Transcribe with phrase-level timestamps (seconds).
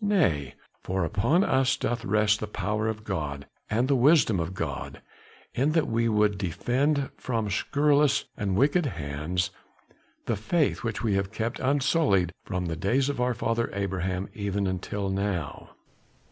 [0.00, 5.00] Nay, for upon us doth rest the power of God and the wisdom of God;
[5.54, 9.52] in that we would defend from scurrilous and wicked hands
[10.26, 14.66] the faith which we have kept unsullied from the days of our father Abraham even
[14.66, 15.70] until now."